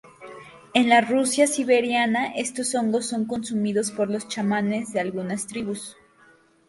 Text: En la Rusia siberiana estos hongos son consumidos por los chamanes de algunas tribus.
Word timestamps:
En 0.73 0.89
la 0.89 1.01
Rusia 1.01 1.45
siberiana 1.45 2.33
estos 2.33 2.73
hongos 2.73 3.05
son 3.05 3.25
consumidos 3.27 3.91
por 3.91 4.09
los 4.09 4.27
chamanes 4.27 4.91
de 4.93 4.99
algunas 4.99 5.45
tribus. 5.45 5.95